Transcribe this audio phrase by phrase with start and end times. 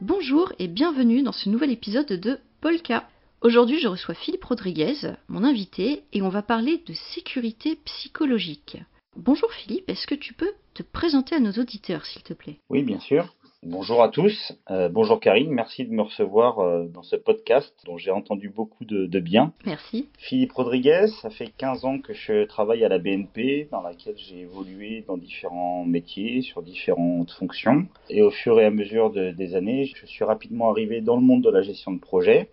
[0.00, 3.08] Bonjour et bienvenue dans ce nouvel épisode de Polka.
[3.40, 4.94] Aujourd'hui, je reçois Philippe Rodriguez,
[5.28, 8.78] mon invité, et on va parler de sécurité psychologique.
[9.16, 12.58] Bonjour Philippe, est-ce que tu peux te présenter à nos auditeurs, s'il te plaît?
[12.68, 13.34] Oui, bien sûr.
[13.68, 14.52] Bonjour à tous.
[14.70, 18.84] Euh, bonjour Karine, merci de me recevoir euh, dans ce podcast dont j'ai entendu beaucoup
[18.84, 19.52] de, de, bien.
[19.64, 20.06] Merci.
[20.18, 24.42] Philippe Rodriguez, ça fait 15 ans que je travaille à la BNP, dans laquelle j'ai
[24.42, 27.86] évolué dans différents métiers, sur différentes fonctions.
[28.08, 31.22] Et au fur et à mesure de, des années, je suis rapidement arrivé dans le
[31.22, 32.50] monde de la gestion de projet.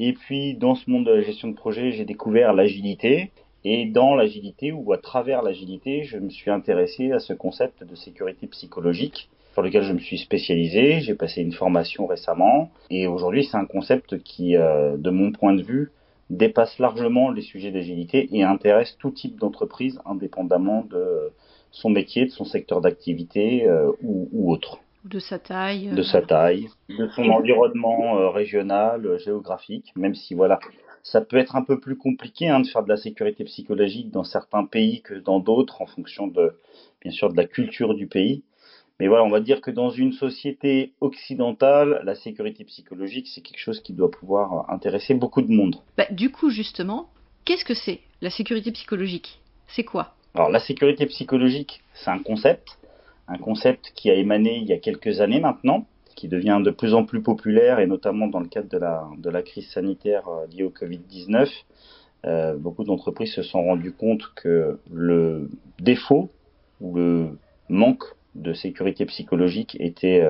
[0.00, 3.30] Et puis, dans ce monde de la gestion de projet, j'ai découvert l'agilité.
[3.62, 7.94] Et dans l'agilité, ou à travers l'agilité, je me suis intéressé à ce concept de
[7.94, 9.28] sécurité psychologique
[9.60, 11.00] sur lequel je me suis spécialisé.
[11.00, 15.52] J'ai passé une formation récemment et aujourd'hui c'est un concept qui, euh, de mon point
[15.52, 15.90] de vue,
[16.30, 21.32] dépasse largement les sujets d'agilité et intéresse tout type d'entreprise indépendamment de
[21.72, 24.78] son métier, de son secteur d'activité euh, ou, ou, autre.
[25.04, 25.90] De sa taille.
[25.94, 30.58] De sa taille, de son environnement euh, régional, euh, géographique, même si voilà,
[31.02, 34.24] ça peut être un peu plus compliqué hein, de faire de la sécurité psychologique dans
[34.24, 36.54] certains pays que dans d'autres en fonction de,
[37.02, 38.42] bien sûr, de la culture du pays.
[39.00, 43.58] Mais voilà, on va dire que dans une société occidentale, la sécurité psychologique, c'est quelque
[43.58, 45.76] chose qui doit pouvoir intéresser beaucoup de monde.
[45.96, 47.08] Bah, du coup, justement,
[47.46, 49.40] qu'est-ce que c'est la sécurité psychologique?
[49.68, 50.14] C'est quoi?
[50.34, 52.78] Alors, la sécurité psychologique, c'est un concept,
[53.26, 56.92] un concept qui a émané il y a quelques années maintenant, qui devient de plus
[56.92, 60.64] en plus populaire, et notamment dans le cadre de la, de la crise sanitaire liée
[60.64, 61.48] au Covid-19.
[62.26, 65.48] Euh, beaucoup d'entreprises se sont rendues compte que le
[65.78, 66.28] défaut
[66.82, 67.38] ou le
[67.70, 70.28] manque de sécurité psychologique était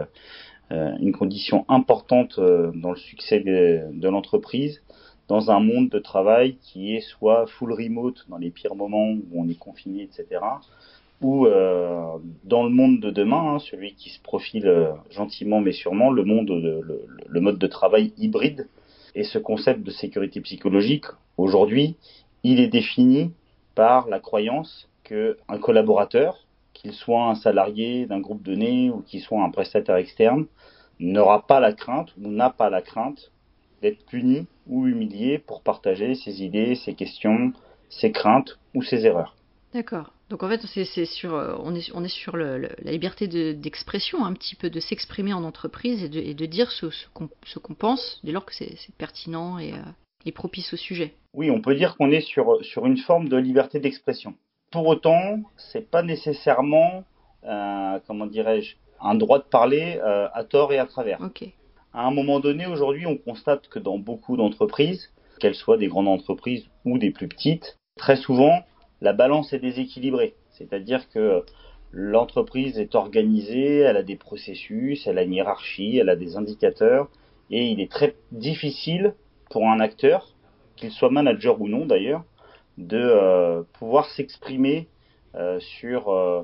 [0.73, 4.83] euh, une condition importante euh, dans le succès de, l'entreprise
[5.27, 9.25] dans un monde de travail qui est soit full remote dans les pires moments où
[9.35, 10.41] on est confiné, etc.,
[11.23, 15.73] ou euh, dans le monde de demain, hein, celui qui se profile euh, gentiment mais
[15.73, 18.69] sûrement, le monde, de, le, le, mode de travail hybride.
[19.15, 21.05] Et ce concept de sécurité psychologique,
[21.37, 21.97] aujourd'hui,
[22.43, 23.33] il est défini
[23.75, 29.21] par la croyance que un collaborateur, qu'il soit un salarié d'un groupe donné ou qu'il
[29.21, 30.47] soit un prestataire externe,
[30.99, 33.33] n'aura pas la crainte ou n'a pas la crainte
[33.83, 37.53] d'être puni ou humilié pour partager ses idées, ses questions,
[37.89, 39.37] ses craintes ou ses erreurs.
[39.73, 40.13] D'accord.
[40.29, 41.33] Donc en fait, c'est sur,
[41.63, 44.79] on est, on est sur le, le, la liberté d'expression, de, un petit peu, de
[44.79, 48.45] s'exprimer en entreprise et de, et de dire ce, ce qu'on qu pense, dès lors
[48.45, 49.83] que c'est pertinent et, euh,
[50.25, 51.15] et, propice au sujet.
[51.35, 54.35] Oui, on peut dire qu'on est sur, sur une forme de liberté d'expression.
[54.71, 57.03] Pour autant, c'est pas nécessairement,
[57.45, 61.21] euh, comment dirais-je, un droit de parler euh, à tort et à travers.
[61.21, 61.55] Okay.
[61.93, 65.11] À un moment donné, aujourd'hui, on constate que dans beaucoup d'entreprises,
[65.41, 68.61] qu'elles soient des grandes entreprises ou des plus petites, très souvent,
[69.01, 70.35] la balance est déséquilibrée.
[70.51, 71.45] C'est-à-dire que
[71.91, 77.09] l'entreprise est organisée, elle a des processus, elle a une hiérarchie, elle a des indicateurs,
[77.51, 79.15] et il est très difficile
[79.51, 80.37] pour un acteur,
[80.77, 82.23] qu'il soit manager ou non d'ailleurs,
[82.79, 84.89] de euh, pouvoir s'exprimer
[85.35, 86.43] euh, sur euh,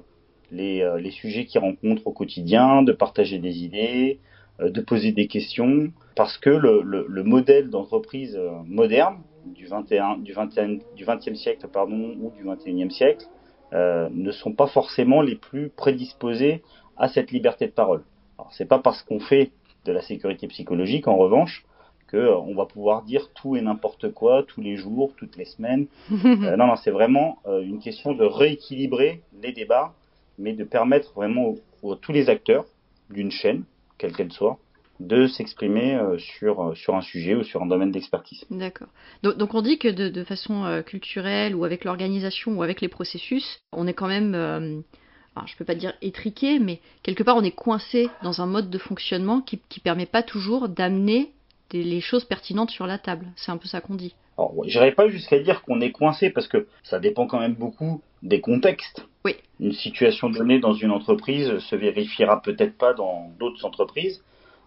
[0.51, 4.21] les, les, sujets qu'il rencontre au quotidien, de partager des idées,
[4.61, 10.33] de poser des questions, parce que le, le, le modèle d'entreprise moderne du 21 du
[10.33, 13.27] 21 du 20e siècle pardon ou du 21e siècle
[13.73, 16.63] ne sont pas forcément les plus prédisposés
[16.97, 18.05] à cette liberté de parole.
[18.39, 19.51] Alors c'est pas parce qu'on fait
[19.85, 21.65] de la sécurité psychologique en revanche
[22.07, 25.45] que euh, on va pouvoir dire tout et n'importe quoi tous les jours, toutes les
[25.45, 25.87] semaines.
[26.13, 29.93] euh, non non, c'est vraiment euh, une question de rééquilibrer les débats
[30.39, 32.67] mais de permettre vraiment à tous les acteurs
[33.11, 33.65] d'une chaîne
[33.99, 34.59] quelle qu'elle soit
[35.01, 38.45] de s'exprimer euh, sur, sur un sujet ou sur un domaine d'expertise.
[38.51, 38.89] D'accord.
[39.23, 42.89] Donc, donc, on dit que de, de façon culturelle ou avec l'organisation ou avec les
[42.89, 47.43] processus, on est quand même, alors je peux pas dire étriqué, mais quelque part on
[47.43, 51.33] est coincé dans un mode de fonctionnement qui ne permet pas toujours d'amener
[51.73, 53.27] les choses pertinentes sur la table.
[53.37, 54.15] C'est un peu ça qu'on dit.
[54.39, 58.03] Alors, j'irais pas jusqu'à dire qu'on est coincé parce que ça dépend quand même beaucoup
[58.23, 59.07] des contextes.
[59.25, 59.37] Oui.
[59.61, 64.23] Une situation donnée dans une entreprise se vérifiera peut-être pas dans d'autres entreprises.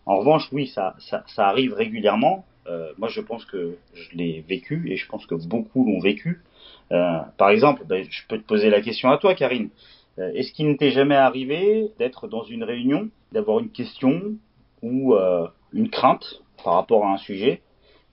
[0.06, 2.46] En revanche, oui, ça, ça, ça arrive régulièrement.
[2.68, 6.42] Euh, moi, je pense que je l'ai vécu et je pense que beaucoup l'ont vécu.
[6.92, 9.70] Euh, par exemple, ben, je peux te poser la question à toi, Karine.
[10.18, 14.36] Euh, Est-ce qu'il ne t'est jamais arrivé d'être dans une réunion, d'avoir une question
[14.82, 15.14] ou
[15.74, 17.62] une crainte par rapport à un sujet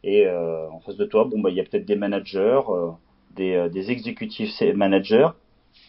[0.04, 2.90] et euh, en face de toi, bon, bah, il y a peut-être des managers, euh,
[3.34, 5.28] des, des exécutifs managers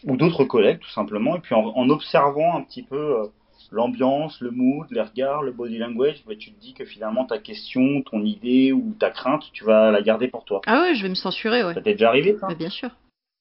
[0.04, 1.36] ou d'autres collègues tout simplement.
[1.36, 3.30] Et puis en, en observant un petit peu
[3.70, 7.38] l'ambiance, le mood, les regards, le body language, bah, tu te dis que finalement ta
[7.38, 10.60] question, ton idée ou ta crainte, tu vas la garder pour toi.
[10.66, 11.74] Ah ouais, je vais me censurer, ouais.
[11.74, 12.48] Ça t'est déjà arrivé, ça?
[12.48, 12.90] Bah, Bien sûr.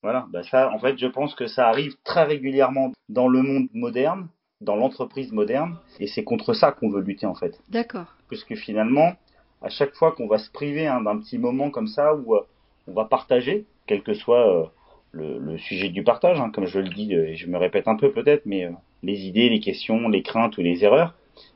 [0.04, 3.68] Voilà, bah ça, en fait, je pense que ça arrive très régulièrement dans le monde
[3.74, 4.28] moderne
[4.62, 7.60] dans l'entreprise moderne et c'est contre ça qu'on veut lutter en fait.
[7.70, 8.17] D'accord.
[8.27, 9.13] Puisque finalement,
[9.62, 12.41] à chaque fois qu'on va se priver hein, d'un petit moment comme ça où euh,
[12.88, 14.65] on va partager, quel que soit euh,
[15.12, 18.12] le, sujet du partage, hein, comme je le dis, et je me répète un peu
[18.12, 18.69] peut-être, mais
[19.01, 21.15] les idées, les questions, les craintes ou les erreurs,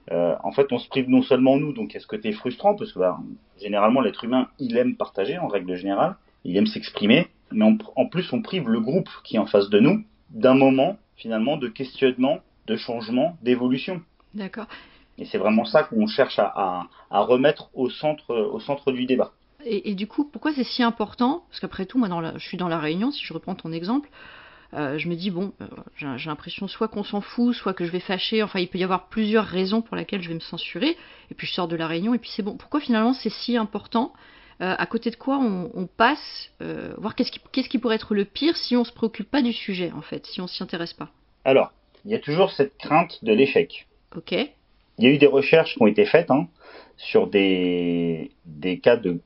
[0.09, 2.75] en fait, on se prive non seulement nous, donc est-ce que frustrant?
[2.75, 3.19] Parce que bah,
[3.62, 7.65] généralement l'être humain, il aime partager en règle générale, il aime s'exprimer, mais
[7.95, 11.57] en plus on prive le groupe qui est en face de nous d'un moment finalement
[11.57, 14.01] de questionnement, de changement, d'évolution.
[14.33, 14.68] D'accord.
[15.18, 19.31] Et c'est vraiment ça qu'on cherche à, remettre au centre, au centre du débat.
[19.66, 21.44] Et, du coup, pourquoi c'est si important?
[21.50, 24.10] Parce qu'après tout, moi, dans je suis dans la réunion, si je reprends ton exemple,
[24.74, 27.92] euh, je me dis, bon, euh, j'ai l'impression soit qu'on s'en fout, soit que je
[27.92, 30.98] vais fâcher, enfin, il peut y avoir plusieurs raisons pour lesquelles je vais me censurer,
[31.30, 32.56] et puis je sors de la réunion, et puis c'est bon.
[32.56, 34.14] Pourquoi finalement c'est si important?
[34.62, 36.52] Euh, à côté de quoi on, passe,
[36.98, 39.92] voir qu'est-ce qui, pourrait être le pire si on ne se préoccupe pas du sujet,
[39.92, 41.10] en fait, si on s'y intéresse pas?
[41.44, 41.72] Alors,
[42.06, 43.88] il y a toujours cette crainte de l'échec.
[44.16, 44.36] Ok.
[45.01, 46.48] Il y a eu des recherches qui ont été faites hein,
[46.95, 48.31] sur des,
[48.83, 49.19] cas de,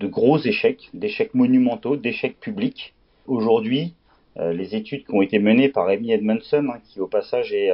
[0.00, 2.94] gros échecs, d'échecs monumentaux, d'échecs publics.
[3.26, 3.94] Aujourd'hui,
[4.38, 7.70] euh, les études qui ont été menées par Amy Edmondson, hein, qui au passage est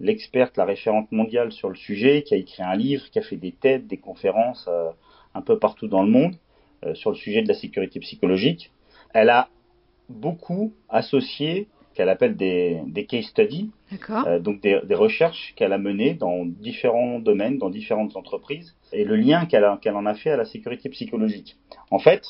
[0.00, 3.36] l'experte, la référente mondiale sur le sujet, qui a écrit un livre, qui a fait
[3.36, 4.68] des têtes, des conférences
[5.34, 6.34] un peu partout dans le monde
[6.86, 8.70] euh, sur le sujet de la sécurité psychologique.
[9.12, 9.48] Elle a
[10.08, 13.70] beaucoup associé qu'elle appelle des, des case studies,
[14.10, 19.04] euh, donc des, des recherches qu'elle a menées dans différents domaines, dans différentes entreprises, et
[19.04, 21.56] le lien qu'elle qu'elle en a fait à la sécurité psychologique.
[21.90, 22.24] En fait,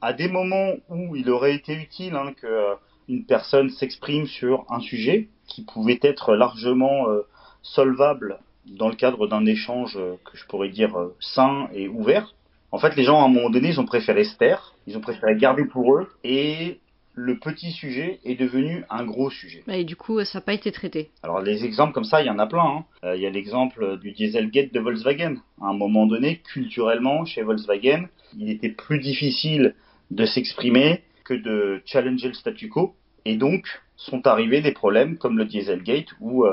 [0.00, 2.74] à des moments où il aurait été utile hein, que euh,
[3.08, 7.22] une personne s'exprime sur un sujet qui pouvait être largement euh,
[7.62, 12.34] solvable dans le cadre d'un échange que je pourrais dire sain et ouvert.
[12.72, 15.00] En fait, les gens, à un moment donné, ils ont préféré se taire, ils ont
[15.00, 16.80] préféré garder pour eux, et
[17.14, 19.62] le petit sujet est devenu un gros sujet.
[19.68, 21.10] Et du coup, ça n'a pas été traité.
[21.22, 22.64] Alors, les exemples comme ça, il y en a plein.
[22.64, 22.84] Hein.
[23.04, 25.36] Euh, il y a l'exemple du Dieselgate de Volkswagen.
[25.60, 29.74] À un moment donné, culturellement, chez Volkswagen, il était plus difficile
[30.10, 32.94] de s'exprimer que de challenger le statu quo.
[33.24, 33.66] Et donc,
[33.96, 36.44] sont arrivés des problèmes comme le Dieselgate, où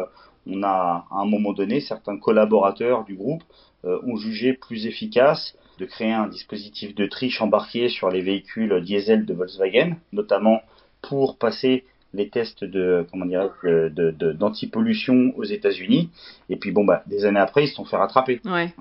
[0.48, 3.44] on a à un moment donné certains collaborateurs du groupe
[3.86, 8.82] euh, ont jugé plus efficace de créer un dispositif de triche embarqué sur les véhicules
[8.82, 10.62] diesel de Volkswagen, notamment
[11.02, 16.12] pour passer les tests de comment dire de d'antipollution aux États-Unis.
[16.50, 18.42] Et puis bon bah des années après ils se sont fait rattraper.
[18.46, 18.74] Ouais.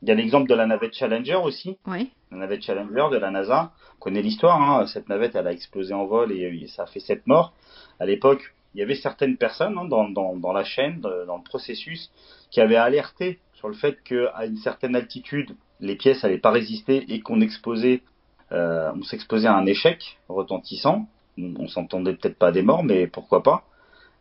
[0.00, 1.76] Il y a l'exemple de la navette Challenger aussi.
[1.86, 2.06] Ouais.
[2.30, 3.72] La navette Challenger de la NASA.
[3.98, 4.60] On connaît l'histoire.
[4.60, 4.86] Hein.
[4.86, 7.52] Cette navette elle a explosé en vol et ça a fait sept morts.
[8.00, 11.42] À l'époque, il y avait certaines personnes hein, dans, dans, dans, la chaîne, dans le
[11.42, 12.10] processus,
[12.50, 17.04] qui avaient alerté sur le fait qu'à une certaine altitude, les pièces n'allaient pas résister
[17.12, 18.00] et qu'on exposait,
[18.52, 21.06] euh, on s'exposait à un échec retentissant.
[21.38, 23.64] On, s'entendait peut-être pas des morts, mais pourquoi pas.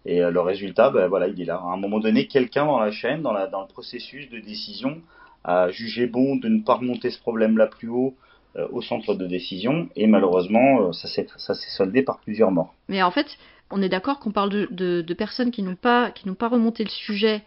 [0.06, 1.56] Et euh, le résultat, ben voilà, il est là.
[1.56, 5.02] À un moment donné, quelqu'un dans la chaîne, dans, le processus de décision,
[5.44, 8.16] a jugé bon de ne pas remonter ce problème-là plus haut
[8.56, 12.74] euh, au centre de décision, et malheureusement, ça s'est soldé par plusieurs morts.
[12.88, 13.38] Mais en fait,
[13.70, 16.90] on est d'accord qu'on parle de, personnes qui n'ont pas, qui n'ont pas remonté le
[16.90, 17.44] sujet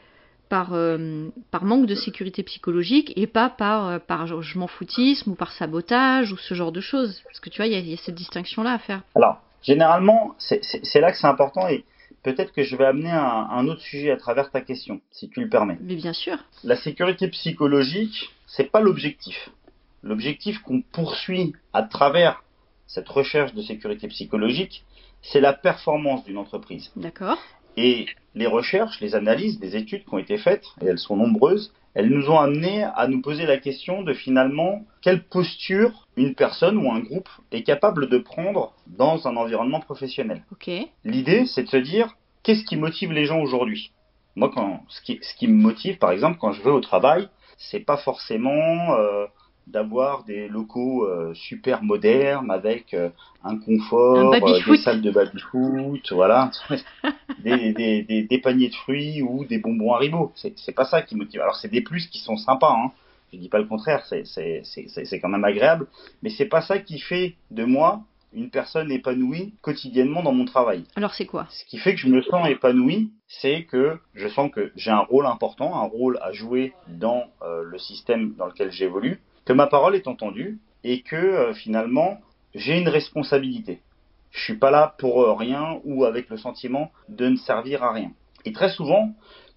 [0.55, 5.33] par, euh, par manque de sécurité psychologique et pas par, euh, par je m'en foutisme
[5.33, 7.23] ou par sabotage ou ce genre de choses.
[7.25, 9.03] Parce que tu vois, il y, a cette distinction-là à faire.
[9.17, 11.85] Alors, généralement, c'est là que c'est important et
[12.23, 15.41] peut-être que je vais amener un, un, autre sujet à travers ta question, si tu
[15.41, 15.77] le permets.
[15.81, 16.37] Mais bien sûr.
[16.63, 19.51] La sécurité psychologique, c'est pas l'objectif.
[20.05, 22.45] L'objectif qu'on poursuit à travers
[22.87, 24.85] cette recherche de sécurité psychologique,
[25.21, 26.93] c'est la performance d'une entreprise.
[26.95, 27.43] D'accord.
[27.77, 31.73] Et les recherches, les analyses, les études qui ont été faites, et elles sont nombreuses,
[31.95, 36.77] elles nous ont amené à nous poser la question de finalement quelle posture une personne
[36.77, 40.43] ou un groupe est capable de prendre dans un environnement professionnel.
[41.05, 43.93] L'idée, c'est de se dire qu'est-ce qui motive les gens aujourd'hui?
[44.35, 47.29] Moi, quand ce qui, ce qui me motive, par exemple, quand je vais au travail,
[47.57, 49.27] c'est pas forcément euh,
[49.67, 53.09] d'avoir des locaux euh, super modernes avec euh,
[53.43, 56.51] un confort, euh, des salles de baby-foot, voilà,
[57.43, 60.33] des, des, des, des, paniers de fruits ou des bonbons Haribo.
[60.35, 61.41] C'est, c'est pas ça qui motive.
[61.41, 62.93] Alors c'est des plus qui sont sympas, hein.
[63.33, 64.25] je dis pas le contraire, c'est,
[65.21, 65.87] quand même agréable,
[66.23, 68.03] mais c'est pas ça qui fait de moi
[68.35, 70.85] une personne épanouie quotidiennement dans mon travail.
[70.97, 71.47] Alors c'est quoi?
[71.51, 74.99] Ce qui fait que je me sens épanoui, c'est que je sens que j'ai un
[74.99, 79.95] rôle important, un rôle à jouer dans le système dans lequel j'évolue, que ma parole
[79.95, 82.21] est entendue et que euh, finalement
[82.55, 83.81] j'ai une responsabilité.
[84.31, 87.93] Je suis pas là pour euh, rien ou avec le sentiment de ne servir à
[87.93, 88.11] rien.
[88.45, 89.13] Et très souvent,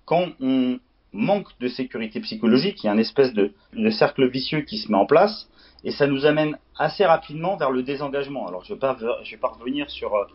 [0.06, 0.80] quand on
[1.14, 4.92] manque de sécurité psychologique, il y a une espèce de, de cercle vicieux qui se
[4.92, 5.50] met en place
[5.84, 8.48] et ça nous amène assez rapidement vers le désengagement.
[8.48, 10.26] Alors je ne vais, pas, je vais pas revenir sur euh,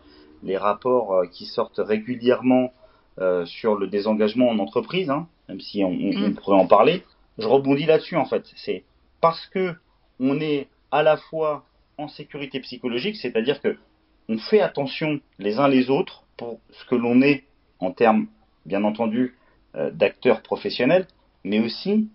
[0.43, 2.73] les rapports qui sortent régulièrement
[3.19, 6.33] euh, sur le désengagement en entreprise, hein, même si on, on, Mm.
[6.33, 7.03] pourrait en parler.
[7.37, 8.43] Je rebondis là-dessus en fait.
[8.55, 8.83] C'est
[9.23, 9.73] parce que
[10.19, 11.63] on est à la fois
[11.97, 13.77] en sécurité psychologique, c'est-à-dire que
[14.27, 17.45] on fait attention les uns les autres pour ce que l'on est
[17.79, 18.27] en termes,
[18.65, 19.37] bien entendu,
[19.75, 21.07] euh, d'acteurs professionnels,
[21.45, 22.09] mais aussi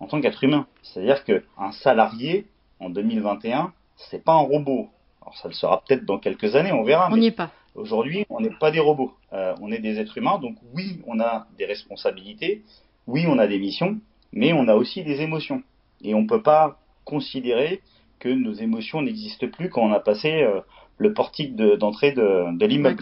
[0.00, 0.66] en tant qu'être humain.
[0.82, 2.46] C'est-à-dire qu'un salarié
[2.80, 3.74] en 2021,
[4.08, 4.88] c'est pas un robot.
[5.20, 7.10] Alors ça le sera peut-être dans quelques années, on verra.
[7.12, 7.50] On n'y est pas.
[7.74, 9.12] Aujourd'hui, on n'est pas des robots.
[9.34, 12.62] Euh, on est des êtres humains, donc oui, on a des responsabilités,
[13.06, 14.00] oui, on a des missions,
[14.32, 15.62] mais on a aussi des émotions.
[16.02, 17.80] Et on ne peut pas considérer
[18.18, 20.60] que nos émotions n'existent plus quand on a passé euh,
[20.98, 22.96] le portique de- d'entrée de, de l'immeuble.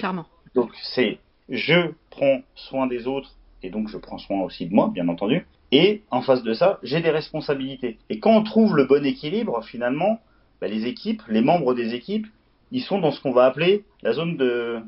[0.54, 3.30] Donc c'est je prends soin des autres
[3.62, 5.46] et donc je prends soin aussi de moi, bien entendu.
[5.72, 7.98] Et en face de ça, j'ai des responsabilités.
[8.10, 10.20] Et quand on trouve le bon équilibre, finalement,
[10.60, 12.26] bah, les équipes, les membres des équipes,
[12.70, 14.36] ils sont dans ce qu'on va appeler la zone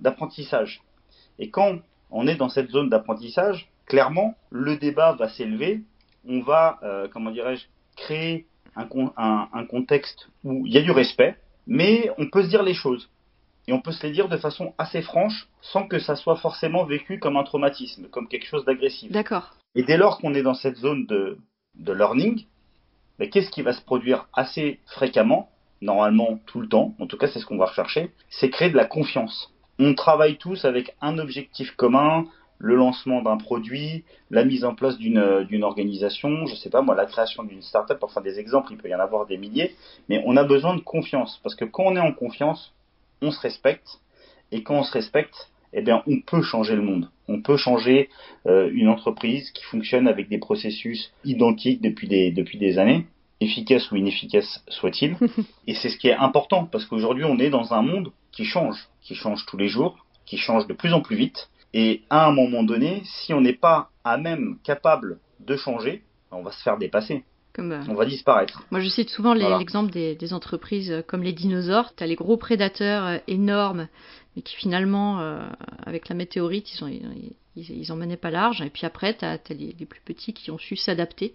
[0.01, 0.83] d'apprentissage.
[1.39, 1.77] Et quand
[2.11, 5.83] on est dans cette zone d'apprentissage, clairement, le débat va s'élever.
[6.29, 10.83] On va, euh, comment dirais-je, créer un, con- un- un contexte où il y a
[10.83, 11.37] du respect,
[11.67, 13.09] mais on peut se dire les choses.
[13.69, 16.85] Et on peut se les dire de façon assez franche, sans que ça soit forcément
[16.85, 19.11] vécu comme un traumatisme, comme quelque chose d'agressif.
[19.11, 19.57] D'accord.
[19.75, 21.39] Et dès lors qu'on est dans cette zone de,
[21.75, 22.45] de learning,
[23.19, 25.51] mais qu'est-ce qui va se produire assez fréquemment,
[25.81, 28.77] normalement tout le temps, en tout cas c'est ce qu'on va rechercher, c'est créer de
[28.77, 29.53] la confiance.
[29.79, 32.27] On travaille tous avec un objectif commun,
[32.59, 36.83] le lancement d'un produit, la mise en place d'une euh, d'une organisation, je sais pas
[36.83, 39.75] moi, la création d'une startup, enfin des exemples, il peut y en avoir des milliers,
[40.09, 42.73] mais on a besoin de confiance, parce que quand on est en confiance,
[43.23, 44.01] on se respecte,
[44.53, 47.11] et quand on se respecte, eh bien on peut changer le monde.
[47.29, 48.09] On peut changer
[48.47, 53.07] euh, une entreprise qui fonctionne avec des processus identiques depuis des, depuis des années,
[53.41, 55.17] efficaces ou inefficaces soient-ils.
[55.67, 58.89] Et c'est ce qui est important, parce qu'aujourd'hui on est dans un monde qui change,
[59.03, 61.49] qui change tous les jours, qui change de plus en plus vite.
[61.79, 66.43] Et à un moment donné, si on n'est pas à même capable de changer, on
[66.43, 68.63] va se faire dépasser, Comme, euh, on va disparaître.
[68.71, 69.59] Moi, je cite souvent Voilà.
[69.59, 71.95] l'exemple des, des entreprises euh, comme les dinosaures.
[71.95, 73.89] Tu as les gros prédateurs euh, énormes,
[74.35, 75.47] mais qui finalement, euh,
[75.85, 78.63] avec la météorite, ils, ont, ils, ils, ils en menaient pas large.
[78.63, 81.33] Et puis après, tu as, les, plus petits qui ont su s'adapter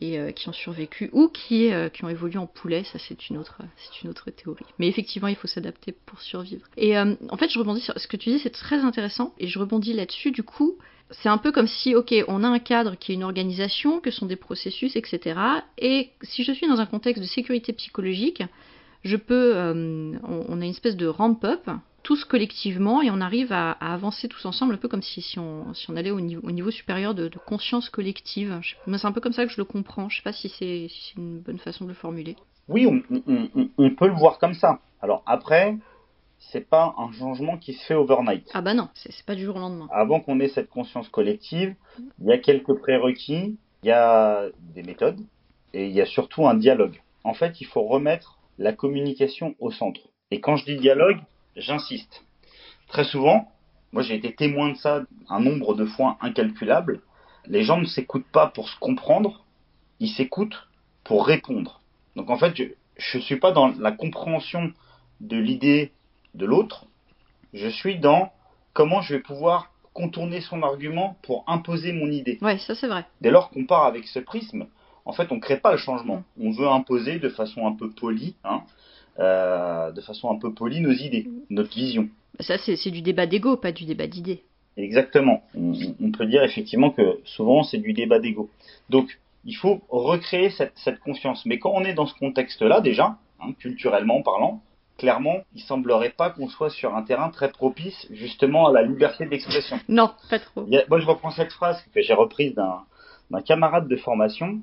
[0.00, 2.84] et euh, qui ont survécu, ou qui, euh, qui ont évolué en poulet.
[2.84, 3.60] Ça, c'est une, autre,
[4.02, 4.64] une autre théorie.
[4.78, 6.66] Mais effectivement, il faut s'adapter pour survivre.
[6.76, 9.34] Et euh, en fait, je rebondis sur ce que tu dis, c'est très intéressant.
[9.38, 10.76] Et je rebondis là-dessus, du coup.
[11.10, 14.10] C'est un peu comme si, ok, on a un cadre qui est une organisation, que
[14.10, 15.38] sont des processus, etc.
[15.76, 18.42] Et si je suis dans un contexte de sécurité psychologique,
[19.02, 21.68] je peux, euh, on, on a une espèce de ramp-up,
[22.02, 25.38] tous collectivement, et on arrive à, à avancer tous ensemble, un peu comme si, si,
[25.38, 28.60] on, si on allait au niveau, au niveau supérieur de, de conscience collective.
[28.86, 30.08] C'est un peu comme ça que je le comprends.
[30.08, 32.36] Je sais pas si c'est si une bonne façon de le formuler.
[32.68, 34.80] Oui, on, on- on- on peut le voir comme ça.
[35.00, 35.76] Alors après,
[36.38, 38.48] c'est pas un changement qui se fait overnight.
[38.54, 39.86] Ah bah non, c'est pas du jour au lendemain.
[39.92, 41.74] avant qu'on ait cette conscience collective,
[42.20, 45.20] il y a quelques prérequis, il y a des méthodes
[45.72, 47.00] et il y a surtout un dialogue.
[47.24, 50.00] En fait, il faut remettre la communication au centre.
[50.30, 51.18] Et quand je dis dialogue,
[51.56, 52.24] j'insiste.
[52.88, 53.50] Très souvent,
[53.92, 57.00] moi j'ai été témoin de ça un nombre de fois incalculable,
[57.46, 59.44] les gens ne s'écoutent pas pour se comprendre,
[59.98, 60.68] ils s'écoutent
[61.02, 61.80] pour répondre.
[62.14, 64.72] Donc en fait, je ne suis pas dans la compréhension
[65.20, 65.90] de l'idée
[66.34, 66.86] de l'autre,
[67.52, 68.32] je suis dans
[68.74, 72.38] comment je vais pouvoir contourner son argument pour imposer mon idée.
[72.40, 73.04] Ouais, ça c'est vrai.
[73.20, 74.68] Dès lors qu'on part avec ce prisme,
[75.04, 76.22] en fait, on ne crée pas le changement.
[76.40, 78.62] On veut imposer de façon un peu polie, hein,
[79.18, 82.08] euh, de façon un peu polie nos idées, notre vision.
[82.40, 84.42] Ça c'est du débat d'ego, pas du débat d'idées.
[84.76, 85.42] Exactement.
[85.54, 88.48] On, on peut dire effectivement que souvent c'est du débat d'ego.
[88.88, 91.44] Donc, il faut recréer cette, cette confiance.
[91.46, 94.62] Mais quand on est dans ce contexte-là, déjà, hein, culturellement parlant,
[94.98, 99.26] clairement, il semblerait pas qu'on soit sur un terrain très propice justement à la liberté
[99.26, 99.78] d'expression.
[99.88, 100.60] Non, pas trop.
[100.62, 104.60] A- moi, je reprends cette phrase que j'ai reprise d'un camarade de formation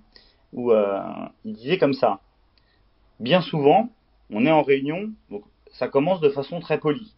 [0.54, 1.02] où euh,
[1.46, 2.20] il disait comme ça.
[3.20, 3.90] Bien souvent,
[4.32, 7.14] on est en réunion, donc ça commence de façon très polie.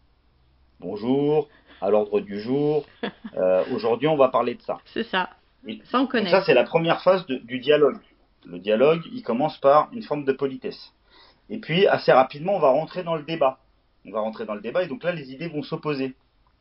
[0.79, 1.47] Bonjour,
[1.81, 2.85] à l'ordre du jour.
[3.37, 4.79] euh, Aujourd'hui, on va parler de ça.
[4.93, 5.29] C'est ça.
[5.67, 6.31] Et- Ça on connaît.
[6.31, 7.97] ça, c'est la première phase de- du dialogue.
[8.45, 10.91] Le dialogue, il commence par une forme de politesse.
[11.49, 13.59] Et puis, assez rapidement, on va rentrer dans le débat.
[14.05, 16.15] On va rentrer dans le débat et donc là, les idées vont s'opposer.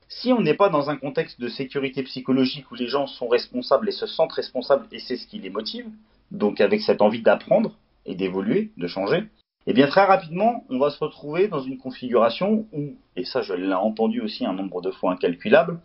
[0.09, 3.89] Si on n'est pas dans un contexte de sécurité psychologique où les gens sont responsables
[3.89, 5.87] et se sentent responsables et c'est ce qui les motive,
[6.31, 9.25] donc avec cette envie d'apprendre et d'évoluer, de changer,
[9.67, 13.53] eh bien très rapidement, on va se retrouver dans une configuration où, et ça je
[13.53, 15.81] l'ai entendu aussi un nombre de fois incalculable,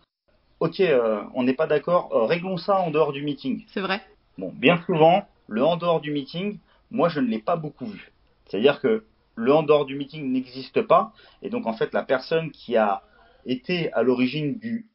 [0.59, 3.65] ok, euh, on n'est pas d'accord, euh, réglons ça en dehors du meeting.
[3.73, 4.01] C'est vrai.
[4.37, 6.57] Bon, bien souvent, le en dehors du meeting,
[6.91, 8.11] moi je ne l'ai pas beaucoup vu.
[8.45, 9.03] C'est-à-dire que
[9.35, 13.03] le en dehors du meeting n'existe pas, et donc en fait la personne qui a
[13.45, 14.87] été à l'origine du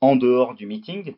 [0.00, 1.14] en dehors du meeting,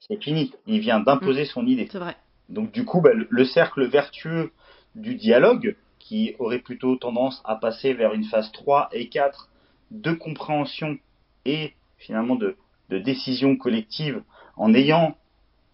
[0.00, 0.52] c'est fini.
[0.66, 1.46] Il vient d'imposer mm.
[1.46, 1.88] son idée.
[1.90, 2.16] C'est vrai.
[2.48, 4.52] Donc du coup, bah, le, cercle vertueux
[4.94, 9.48] du dialogue, qui aurait plutôt tendance à passer vers une phase 3 et 4
[9.90, 10.98] de compréhension
[11.46, 12.56] et finalement de,
[12.90, 14.22] de décision collective
[14.56, 15.16] en ayant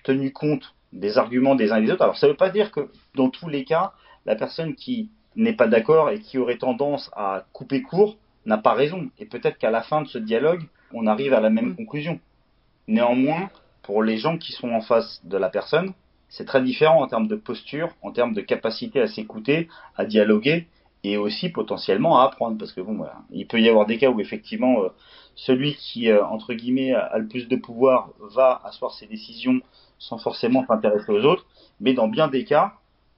[0.04, 2.02] tenu compte des arguments des uns et des autres.
[2.02, 3.92] Alors ça ne veut pas dire que dans tous les cas,
[4.24, 8.74] la personne qui n'est pas d'accord et qui aurait tendance à couper court n'a pas
[8.74, 9.10] raison.
[9.18, 10.62] Et peut-être qu'à la fin de ce dialogue,
[10.92, 11.76] on arrive à la même mm.
[11.76, 12.20] conclusion.
[12.88, 13.50] Néanmoins,
[13.82, 15.92] pour les gens qui sont en face de la personne,
[16.30, 20.66] c'est très différent en termes de posture, en termes de capacité à s'écouter, à dialoguer
[21.02, 22.56] et aussi potentiellement à apprendre.
[22.56, 24.88] Parce que bon, voilà, il peut y avoir des cas où effectivement euh,
[25.34, 29.60] celui qui, euh, entre guillemets, a le plus de pouvoir va asseoir ses décisions
[29.99, 31.46] sans forcément s'intéresser aux autres.
[31.80, 32.75] Mais dans bien des cas,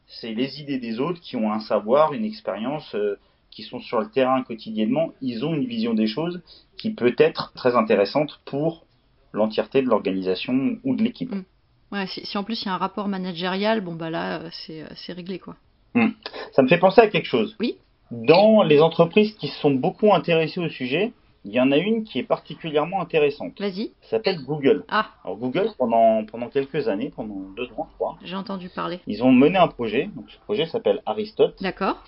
[0.07, 3.19] c'est les idées des autres qui ont un savoir, une expérience, euh,
[3.51, 5.13] qui sont sur le terrain quotidiennement.
[5.21, 6.41] Ils ont une vision des choses
[6.79, 8.87] qui peut être très intéressante pour
[9.33, 11.35] l'entièreté de l'organisation ou de l'équipe.
[11.35, 11.45] Mm.
[11.93, 14.87] Ouais, si, en plus il y a un rapport managérial, bon bah là euh, euh,
[14.97, 15.57] c'est réglé quoi.
[15.95, 16.09] Mm.
[16.53, 17.55] Ça me fait penser à quelque chose.
[17.61, 17.77] Oui.
[18.11, 21.13] Dans les entreprises qui se sont beaucoup intéressées au sujet,
[21.45, 23.59] il y en a une qui est particulièrement intéressante.
[23.61, 23.93] Vas-y.
[24.03, 24.85] Ça s'appelle Google.
[24.89, 25.11] Ah.
[25.25, 28.17] Alors Google, pendant, pendant quelques années, pendant deux ans, je crois.
[28.23, 29.01] J'ai entendu parler.
[29.07, 30.09] Ils ont mené un projet.
[30.15, 31.61] Donc ce projet s'appelle Aristote.
[31.61, 32.03] D'accord.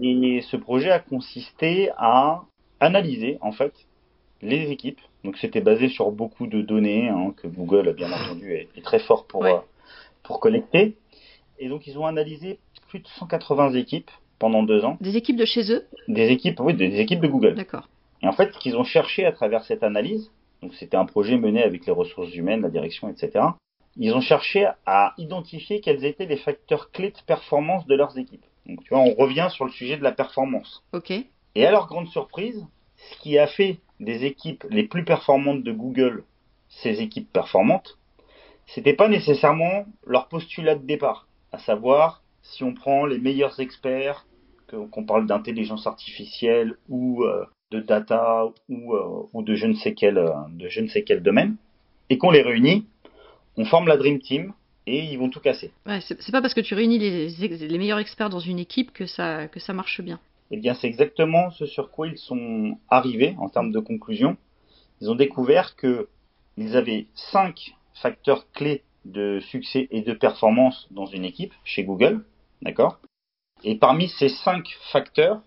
[0.00, 2.42] Et ce projet a consisté à
[2.80, 3.72] analyser en fait
[4.42, 5.00] les équipes.
[5.24, 9.26] Donc c'était basé sur beaucoup de données hein, que Google, bien entendu, est, très fort
[9.26, 9.58] pour, euh,
[10.22, 10.96] pour collecter.
[11.58, 14.98] Et donc ils ont analysé plus de 180 équipes pendant deux ans.
[15.00, 15.86] Des équipes de chez eux?
[16.08, 17.54] Des équipes, oui, des équipes de Google.
[17.54, 17.88] D'accord.
[18.22, 20.30] Et en fait, ce qu'ils ont cherché à travers cette analyse,
[20.62, 23.44] donc c'était un projet mené avec les ressources humaines, la direction, etc.
[23.96, 28.44] Ils ont cherché à identifier quels étaient les facteurs clés de performance de leurs équipes.
[28.66, 30.82] Donc tu vois, on revient sur le sujet de la performance.
[30.92, 31.12] Ok.
[31.54, 32.66] Et à leur grande surprise,
[32.96, 36.24] ce qui a fait des équipes les plus performantes de Google
[36.68, 37.98] ces équipes performantes,
[38.66, 44.26] c'était pas nécessairement leur postulat de départ, à savoir si on prend les meilleurs experts,
[44.90, 49.94] qu'on parle d'intelligence artificielle ou euh, de data ou, euh, ou de je ne sais
[49.94, 51.56] quel euh, de je ne sais quel domaine,
[52.10, 52.86] et qu'on les réunit,
[53.56, 54.52] on forme la Dream Team
[54.86, 55.70] et ils vont tout casser.
[55.86, 59.06] Ouais, c'est pas parce que tu réunis les, les, meilleurs experts dans une équipe que
[59.06, 60.18] ça, que ça marche bien.
[60.50, 64.36] Eh bien, c'est exactement ce sur quoi ils sont arrivés en termes de conclusion.
[65.00, 66.08] Ils ont découvert que
[66.56, 72.24] ils avaient cinq facteurs clés de succès et de performance dans une équipe chez Google,
[72.62, 73.00] d'accord?
[73.62, 75.40] Et parmi ces cinq facteurs,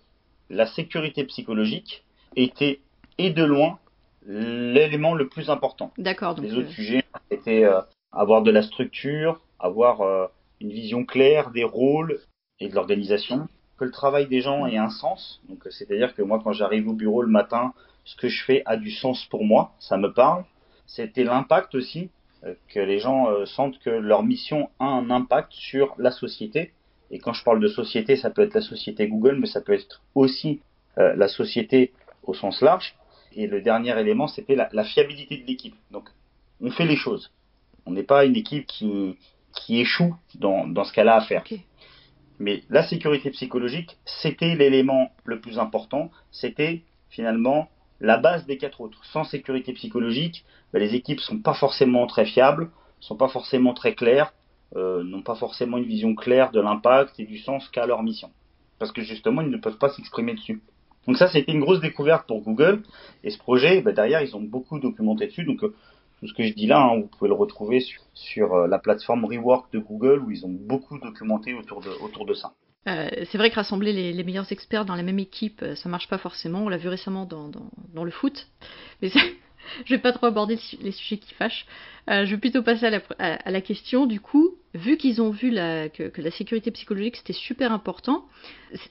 [0.50, 2.04] la sécurité psychologique
[2.36, 2.80] était
[3.18, 3.78] et de loin
[4.26, 5.92] l'élément le plus important.
[5.98, 6.38] D'accord.
[6.40, 7.80] Les autres euh, sujets étaient euh,
[8.12, 10.26] avoir de la structure, avoir euh,
[10.60, 12.20] une vision claire des rôles
[12.60, 15.40] et de l'organisation, que le travail des gens ait un sens.
[15.48, 17.72] Donc c'est-à-dire que moi quand j'arrive au bureau le matin,
[18.04, 20.44] ce que je fais a du sens pour moi, ça me parle.
[20.86, 22.10] C'était l'impact aussi
[22.44, 26.72] euh, que les gens euh, sentent que leur mission a un impact sur la société.
[27.10, 29.72] Et quand je parle de société, ça peut être la société Google, mais ça peut
[29.72, 30.60] être aussi
[30.96, 31.92] la société
[32.24, 32.96] au sens large.
[33.32, 35.76] Et le dernier élément, c'était la, la fiabilité de l'équipe.
[35.92, 36.10] Donc
[36.60, 37.30] on fait les choses.
[37.86, 39.16] On n'est pas une équipe qui,
[39.54, 41.44] qui échoue dans, dans ce qu'elle a à faire.
[42.38, 46.10] Mais la sécurité psychologique, c'était l'élément le plus important.
[46.30, 47.68] C'était finalement
[48.00, 49.04] la base des quatre autres.
[49.06, 52.70] Sans sécurité psychologique, ben, les équipes sont pas forcément très fiables,
[53.00, 54.32] sont pas forcément très claires,
[54.76, 58.30] euh, n'ont pas forcément une vision claire de l'impact et du sens qu'a leur mission.
[58.78, 60.62] Parce que justement, ils ne peuvent pas s'exprimer dessus.
[61.06, 62.82] Donc ça, c'était une grosse découverte pour Google.
[63.24, 65.44] Et ce projet, ben, derrière, ils ont beaucoup documenté dessus.
[65.44, 65.74] Donc euh,
[66.18, 69.24] tout ce que je dis là, hein, vous pouvez le retrouver sur, euh, la plateforme
[69.24, 71.80] Rework de Google où ils ont beaucoup documenté autour
[72.26, 72.54] de, ça.
[72.88, 76.08] Euh, c'est vrai que rassembler les, meilleurs experts dans la même équipe, euh, ça marche
[76.08, 76.62] pas forcément.
[76.64, 78.48] On l'a vu récemment dans, le foot.
[79.02, 79.10] Mais
[79.84, 81.66] je vais pas trop aborder les sujets qui fâchent.
[82.08, 82.86] je vais plutôt passer
[83.18, 84.06] à la, question.
[84.06, 88.24] Du coup, vu qu'ils ont vu que, la sécurité psychologique c'était super important,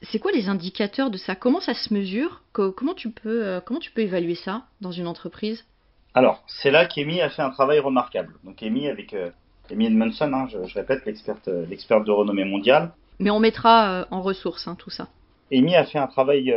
[0.03, 1.35] c'est quoi les indicateurs de ça?
[1.35, 2.43] Comment ça se mesure?
[2.53, 3.61] Comment tu peux
[3.97, 5.65] évaluer ça dans une entreprise?
[6.17, 8.33] Alors, c'est là qu'Amy a fait un travail remarquable.
[8.43, 9.29] Donc Amy avec euh,
[9.69, 12.91] Amy Edmondson, hein, je, répète, l'experte, euh, l'experte de renommée mondiale.
[13.19, 15.09] Mais on mettra euh, en ressources hein, tout ça.
[15.53, 16.51] Amy a fait un travail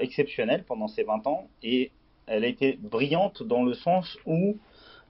[0.00, 1.92] exceptionnel pendant ses 20 ans et
[2.26, 4.58] elle a été brillante dans le sens où,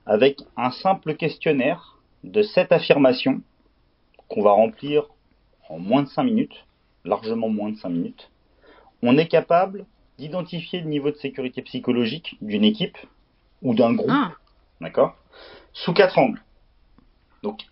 [0.06, 3.42] avec un simple questionnaire de 7 affirmations
[4.28, 5.08] qu'on va remplir
[5.68, 6.64] en moins de 5 minutes,
[7.04, 8.30] largement moins de 5 minutes,
[9.02, 9.84] on est capable
[10.16, 12.96] d'identifier le niveau de sécurité psychologique d'une équipe
[13.66, 14.32] ou d'un groupe, ah.
[14.80, 15.16] d'accord,
[15.72, 16.40] sous quatre angles.
[17.42, 17.62] Donc,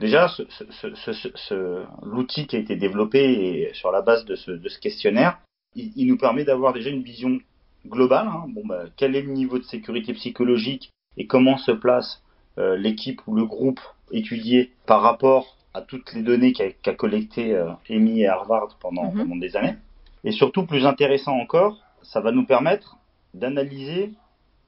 [0.00, 5.38] déjà, ce, l'outil qui a été développé sur la base de ce, questionnaire,
[5.76, 7.38] il, nous permet d'avoir déjà une vision
[7.86, 8.26] globale.
[8.26, 8.46] Hein.
[8.48, 12.22] Bon, bah, quel est le niveau de sécurité psychologique et comment se place
[12.58, 17.54] euh, l'équipe ou le groupe étudié par rapport à toutes les données qu'a qu collectées
[17.54, 19.22] euh, Amy et Harvard pendant, mhm.
[19.22, 19.76] pendant des années.
[20.24, 22.96] Et surtout, plus intéressant encore, ça va nous permettre
[23.32, 24.12] d'analyser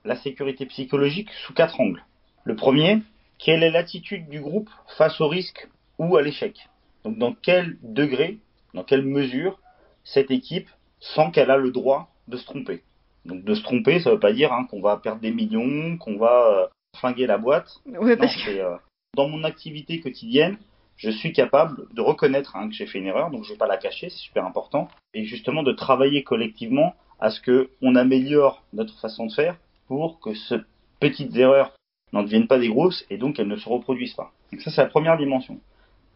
[0.05, 2.05] la sécurité psychologique sous quatre angles.
[2.45, 2.99] Le premier,
[3.39, 6.69] quelle est l'attitude du groupe face au risque ou à l'échec?
[7.05, 8.39] Donc dans quel degré,
[8.75, 9.59] dans quelle mesure
[10.05, 10.69] cette équipe
[11.01, 12.83] sent qu'elle a le droit de se tromper?
[13.25, 15.97] Donc de se tromper, ça ne veut pas dire hein, qu'on va perdre des millions,
[15.99, 17.69] qu'on va euh, flinguer la boîte.
[17.87, 18.51] Ouais, parce que...
[18.51, 18.77] euh,
[19.15, 20.57] dans mon activité quotidienne,
[20.97, 23.59] je suis capable de reconnaître hein, que j'ai fait une erreur, donc je ne vais
[23.59, 27.95] pas la cacher, c'est super important, et justement de travailler collectivement à ce que on
[27.95, 29.57] améliore notre façon de faire
[29.93, 30.57] pour que ces
[31.01, 31.75] petites erreurs
[32.15, 34.33] n'en deviennent pas des grosses et donc elles ne se reproduisent pas.
[34.51, 35.61] Donc ça c'est la première dimension.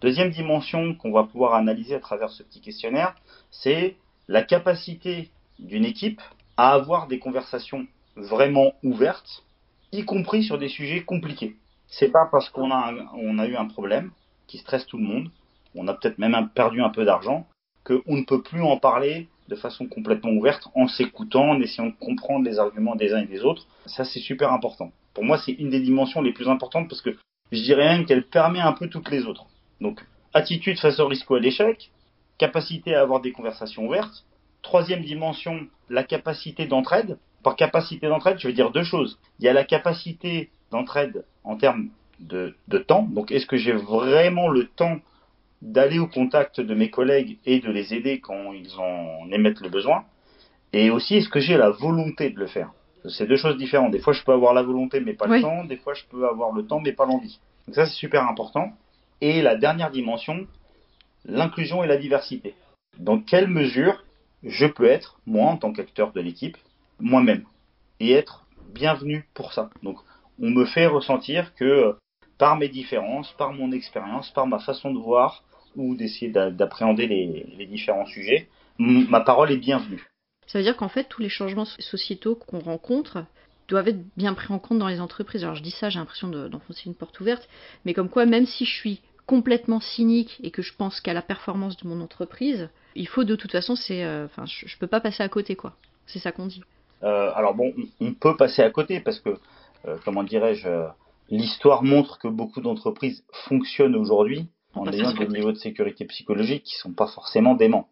[0.00, 3.14] Deuxième dimension qu'on va pouvoir analyser à travers ce petit questionnaire,
[3.50, 3.96] c'est
[4.28, 6.22] la capacité d'une équipe
[6.56, 7.86] à avoir des conversations
[8.16, 9.44] vraiment ouvertes,
[9.92, 11.54] y compris sur des sujets compliqués.
[11.86, 14.10] C'est pas parce qu'on a, a eu un problème
[14.46, 15.30] qui stresse tout le monde,
[15.74, 17.46] on a peut-être même perdu un peu d'argent,
[17.84, 21.94] qu'on ne peut plus en parler de façon complètement ouverte, en s'écoutant, en essayant de
[21.98, 23.66] comprendre les arguments des uns et des autres.
[23.86, 24.92] Ça, c'est super important.
[25.14, 27.16] Pour moi, c'est une des dimensions les plus importantes parce que
[27.52, 29.46] je dirais même qu'elle permet un peu toutes les autres.
[29.80, 30.04] Donc,
[30.34, 31.90] attitude face au risque ou à l'échec,
[32.38, 34.24] capacité à avoir des conversations ouvertes.
[34.62, 37.18] Troisième dimension, la capacité d'entraide.
[37.42, 39.18] Par capacité d'entraide, je veux dire deux choses.
[39.38, 42.54] Il y a la capacité d'entraide en termes de,
[42.86, 43.02] temps.
[43.02, 44.98] Donc, est-ce que j'ai vraiment le temps
[45.66, 49.68] d'aller au contact de mes collègues et de les aider quand ils en émettent le
[49.68, 50.04] besoin
[50.72, 52.70] Et aussi, est-ce que j'ai la volonté de le faire?
[53.08, 53.90] C'est deux choses différentes.
[53.90, 55.64] Des fois, je peux avoir la volonté mais pas le temps.
[55.64, 57.40] Des fois, je peux avoir le temps mais pas l'envie.
[57.66, 58.72] Donc ça, c'est super important.
[59.20, 60.46] Et la dernière dimension,
[61.24, 62.54] l'inclusion et la diversité.
[62.98, 64.04] Dans quelle mesure
[64.44, 66.56] je peux être, moi, en tant qu'acteur de l'équipe,
[67.00, 67.44] moi-même,
[67.98, 69.70] et être bienvenu pour ça?
[69.82, 69.98] Donc,
[70.40, 71.96] on me fait ressentir que
[72.38, 75.42] par mes différences, par mon expérience, par ma façon de voir
[75.76, 80.04] ou d'essayer d'appréhender les, différents sujets, ma parole est bienvenue.
[80.46, 83.24] Ça veut dire qu'en fait, tous les changements sociétaux qu'on rencontre
[83.68, 85.42] doivent être bien pris en compte dans les entreprises.
[85.42, 87.48] Alors je dis ça, j'ai l'impression d'enfoncer une porte ouverte,
[87.84, 91.22] mais comme quoi, même si je suis complètement cynique et que je pense qu'à la
[91.22, 94.86] performance de mon entreprise, il faut de toute façon, c'est, euh, enfin, je, ne peux
[94.86, 95.74] pas passer à côté, quoi.
[96.06, 96.62] C'est ça qu'on dit.
[97.02, 99.30] Euh, alors bon, on, peut passer à côté parce que,
[99.86, 100.68] euh, comment dirais-je,
[101.28, 106.76] l'histoire montre que beaucoup d'entreprises fonctionnent aujourd'hui en ayant des niveaux de sécurité psychologique qui
[106.76, 107.88] sont pas forcément déments.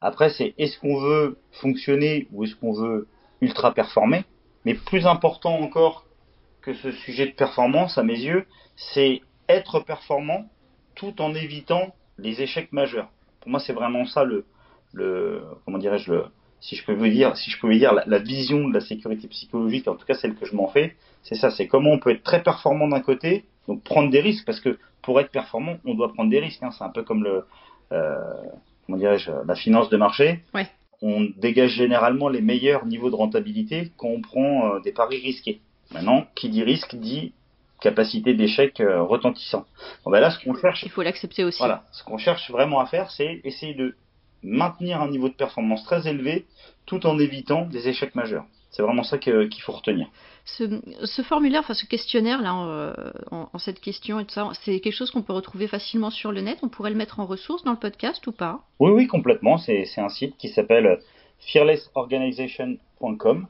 [0.00, 3.08] Après, c'est est-ce qu'on veut fonctionner ou est-ce qu'on veut
[3.40, 4.24] ultra performer?
[4.64, 6.04] Mais plus important encore
[6.60, 10.46] que ce sujet de performance, à mes yeux, c'est être performant
[10.94, 13.08] tout en évitant les échecs majeurs.
[13.40, 14.46] Pour moi, c'est vraiment ça le,
[14.92, 16.24] le comment dirais-je le,
[16.60, 19.28] si je peux vous dire, si je pouvais dire la, la, vision de la sécurité
[19.28, 22.10] psychologique, en tout cas celle que je m'en fais, c'est ça, c'est comment on peut
[22.10, 25.94] être très performant d'un côté, donc prendre des risques, parce que pour être performant, on
[25.94, 26.62] doit prendre des risques.
[26.62, 27.44] Hein, c'est un peu comme le,
[27.92, 28.16] euh,
[28.86, 30.42] comment dirais-je, la finance de marché.
[30.54, 30.66] Ouais.
[31.02, 35.60] On dégage généralement les meilleurs niveaux de rentabilité quand on prend euh, des paris risqués.
[35.92, 37.32] Maintenant, qui dit risque dit
[37.80, 39.66] capacité d'échec euh, retentissant.
[40.04, 41.58] Bon, ben là, ce qu'on cherche, il faut l'accepter aussi.
[41.58, 43.94] Voilà, ce qu'on cherche vraiment à faire, c'est essayer de
[44.42, 46.46] maintenir un niveau de performance très élevé,
[46.86, 48.46] tout en évitant des échecs majeurs.
[48.70, 50.08] C'est vraiment ça qu'il faut retenir.
[50.46, 52.52] Ce, formulaire, enfin ce questionnaire là,
[53.30, 56.32] en, en, cette question et tout ça, c'est quelque chose qu'on peut retrouver facilement sur
[56.32, 56.58] le net.
[56.62, 58.60] On pourrait le mettre en ressource dans le podcast ou pas?
[58.78, 59.56] Oui, oui, complètement.
[59.56, 61.00] C'est un site qui s'appelle
[61.40, 63.46] fearlessorganization.com.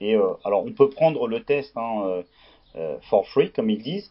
[0.00, 2.22] Et euh, alors, on peut prendre le test hein, euh,
[2.76, 4.10] euh, for free, comme ils disent.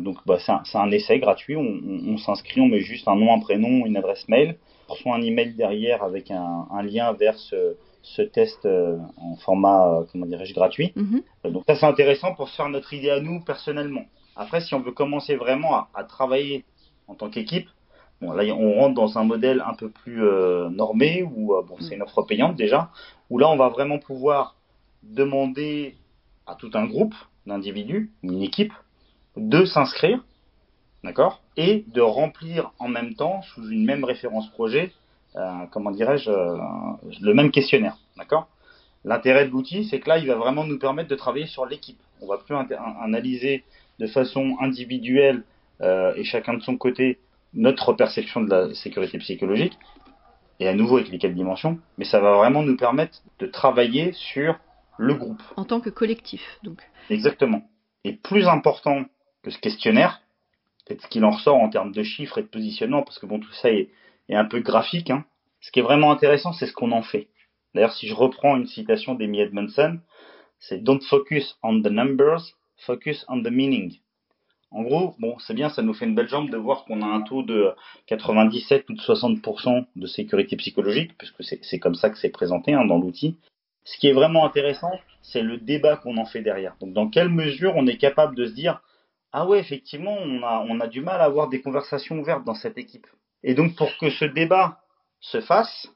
[0.00, 1.56] donc, bah, c'est un, essai gratuit.
[1.56, 4.56] On, on, s'inscrit, on met juste un nom, un prénom, une adresse mail.
[4.88, 9.36] On reçoit un email derrière avec un, un lien vers ce ce test euh, en
[9.36, 10.92] format, euh, comment dirais-je, gratuit.
[10.94, 11.22] Mhm.
[11.44, 14.04] Euh, donc ça c'est intéressant pour se faire notre idée à nous personnellement.
[14.36, 16.64] Après, si on veut commencer vraiment à, travailler
[17.08, 17.68] en tant qu'équipe,
[18.20, 20.22] bon là on rentre dans un modèle un peu plus
[20.70, 22.90] normé où bon c'est une offre payante déjà,
[23.30, 24.56] où là on va vraiment pouvoir
[25.04, 25.94] demander
[26.46, 27.14] à tout un groupe
[27.46, 28.72] d'individus, une équipe,
[29.36, 30.24] de s'inscrire,
[31.04, 34.90] d'accord, et de remplir en même temps sous une même référence projet
[35.70, 36.56] comment dirais-je, euh,
[37.20, 38.48] le même questionnaire, d'accord?
[39.04, 42.00] L'intérêt de l'outil, c'est que là, il va vraiment nous permettre de travailler sur l'équipe.
[42.22, 43.64] On va plus analyser
[43.98, 45.42] de façon individuelle
[45.82, 47.18] euh, et chacun de son côté
[47.52, 49.78] notre perception de la sécurité psychologique,
[50.60, 54.12] et à nouveau avec les quatre dimensions, mais ça va vraiment nous permettre de travailler
[54.12, 54.58] sur
[54.98, 55.42] le groupe.
[55.56, 56.80] En tant que collectif, donc.
[57.10, 57.62] Exactement.
[58.04, 59.04] Et plus important
[59.42, 60.22] que ce questionnaire,
[60.86, 63.40] c'est ce qu'il en ressort en termes de chiffres et de positionnement, parce que bon,
[63.40, 63.88] tout ça est,
[64.28, 65.10] et un peu graphique.
[65.10, 65.24] Hein.
[65.60, 67.28] Ce qui est vraiment intéressant, c'est ce qu'on en fait.
[67.74, 69.98] D'ailleurs, si je reprends une citation d'Amy Edmondson,
[70.58, 73.98] c'est Don't focus on the numbers, focus on the meaning.
[74.70, 77.06] En gros, bon, c'est bien, ça nous fait une belle jambe de voir qu'on a
[77.06, 77.72] un taux de
[78.06, 82.84] 97 ou de 60% de sécurité psychologique, puisque c'est comme ça que c'est présenté hein,
[82.84, 83.36] dans l'outil.
[83.84, 84.90] Ce qui est vraiment intéressant,
[85.22, 86.74] c'est le débat qu'on en fait derrière.
[86.80, 88.80] Donc, dans quelle mesure on est capable de se dire,
[89.32, 92.54] ah ouais, effectivement, on a, on a du mal à avoir des conversations ouvertes dans
[92.54, 93.06] cette équipe.
[93.44, 94.78] Et donc, pour que ce débat
[95.20, 95.88] se fasse,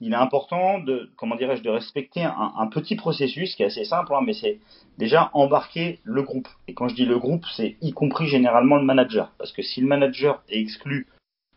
[0.00, 4.12] il est important de, comment dirais-je, de respecter un, petit processus qui est assez simple,
[4.14, 4.58] hein, mais c'est
[4.98, 6.48] déjà embarquer le groupe.
[6.68, 9.80] Et quand je dis le groupe, c'est y compris généralement le manager, parce que si
[9.80, 11.06] le manager est exclu,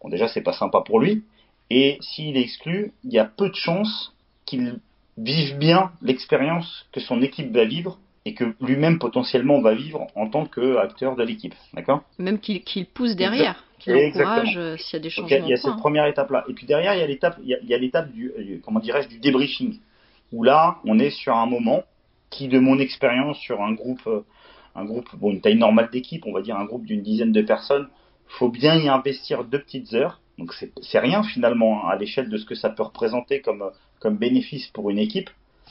[0.01, 1.23] bon déjà c'est pas sympa pour lui,
[1.69, 4.13] et s'il est exclu, il y a peu de chances
[4.45, 4.79] qu'il
[5.17, 10.29] vive bien l'expérience que son équipe va vivre et que lui-même potentiellement va vivre en
[10.29, 12.03] tant qu'acteur de l'équipe, d'accord?
[12.17, 15.37] Même qu'il pousse derrière qui encourage euh, s'il y a des changements.
[15.45, 16.45] il y a cette première étape-là.
[16.47, 19.07] Et puis derrière, il y a l'étape, il y a, l'étape du, euh, comment dirais-je,
[19.07, 19.79] du débriefing,
[20.31, 21.83] où là, on est sur un moment
[22.29, 24.21] qui, de mon expérience, sur un groupe, euh,
[24.75, 27.41] un groupe, bon, une taille normale d'équipe, on va dire un groupe d'une dizaine de
[27.41, 27.87] personnes,
[28.27, 30.21] faut bien y investir deux petites heures.
[30.37, 34.17] Donc c'est rien finalement hein, à l'échelle de ce que ça peut représenter comme, comme
[34.17, 35.29] bénéfice pour une équipe.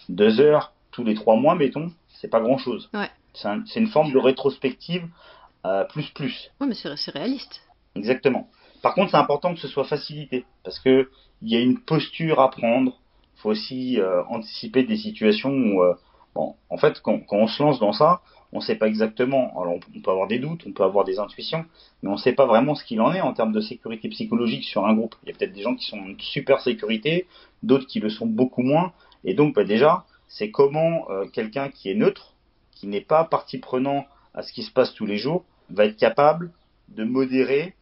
[0.08, 2.88] Deux heures tous les trois mois, mettons, c'est pas grand chose.
[2.94, 3.10] Ouais.
[3.34, 5.06] C'est une forme de rétrospective
[5.90, 6.50] plus plus.
[6.60, 7.60] Oui, mais c'est réaliste.
[7.96, 8.48] Exactement.
[8.82, 11.08] Par contre, c'est important que ce soit facilité parce que
[11.42, 12.92] il y a une posture à prendre.
[13.36, 15.94] Il faut aussi euh, anticiper des situations où, euh,
[16.34, 18.20] bon, en fait, quand, on se lance dans ça,
[18.52, 19.60] on ne sait pas exactement.
[19.60, 21.64] Alors, on peut avoir des doutes, on peut avoir des intuitions,
[22.02, 24.64] mais on ne sait pas vraiment ce qu'il en est en termes de sécurité psychologique
[24.64, 25.14] sur un groupe.
[25.24, 27.26] Il y a peut-être des gens qui sont en super sécurité,
[27.62, 28.92] d'autres qui le sont beaucoup moins.
[29.24, 32.34] Et donc, bah, déjà, c'est comment euh, quelqu'un qui est neutre,
[32.72, 35.96] qui n'est pas partie prenant à ce qui se passe tous les jours, va être
[35.96, 36.52] capable
[36.88, 37.74] de modérer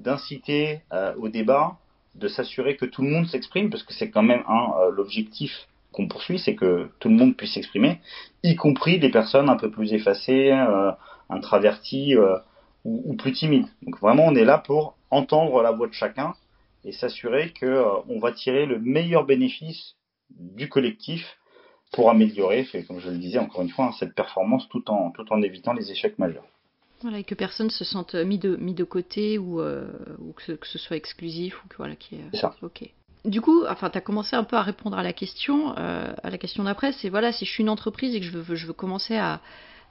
[0.00, 1.78] d'inciter euh, au débat,
[2.14, 6.08] de s'assurer que tout le monde s'exprime, parce que c'est quand même euh, l'objectif qu'on
[6.08, 8.00] poursuit, c'est que tout le monde puisse s'exprimer,
[8.42, 10.92] y compris des personnes un peu plus effacées, euh,
[11.28, 12.16] introverties
[12.84, 13.66] ou, plus timides.
[13.82, 16.34] Donc vraiment, on est là pour entendre la voix de chacun
[16.84, 19.96] et s'assurer que on va tirer le meilleur bénéfice
[20.30, 21.38] du collectif
[21.92, 25.72] pour améliorer, comme je le disais encore une fois, hein, cette performance tout en évitant
[25.72, 26.46] les échecs majeurs.
[27.02, 30.42] Voilà, et que personne se sente mis de, mis de côté ou, euh, ou que,
[30.66, 32.36] ce, soit exclusif ou que voilà qui est.
[32.36, 32.54] ça.
[32.62, 32.84] Ok.
[33.24, 36.30] Du coup, enfin, tu as commencé un peu à répondre à la question, euh, à
[36.30, 38.66] la question d'après, c'est voilà, si je suis une entreprise et que je veux, je
[38.66, 39.40] veux commencer à,